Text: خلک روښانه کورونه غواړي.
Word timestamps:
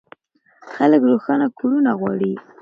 خلک 0.73 1.01
روښانه 1.09 1.47
کورونه 1.57 1.91
غواړي. 1.99 2.33